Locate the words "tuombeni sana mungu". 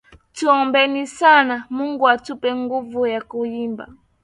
0.33-2.07